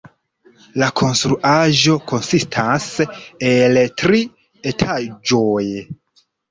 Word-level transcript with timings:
La 0.83 0.87
konstruaĵo 1.01 1.99
konsistas 2.13 2.89
el 3.53 3.83
tri 4.05 4.27
etaĝoj. 4.75 5.65